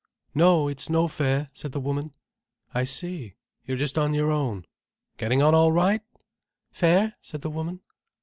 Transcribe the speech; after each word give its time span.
"No, 0.33 0.67
it's 0.67 0.89
no 0.89 1.07
fair," 1.07 1.51
said 1.53 1.73
the 1.73 1.79
woman. 1.79 2.11
"I 2.73 2.85
see. 2.85 3.35
You're 3.67 3.77
just 3.77 3.99
on 3.99 4.15
your 4.15 4.31
own. 4.31 4.65
Getting 5.17 5.43
on 5.43 5.53
all 5.53 5.71
right?" 5.71 6.01
"Fair," 6.71 7.13
said 7.21 7.41
the 7.41 7.51
woman. 7.51 7.81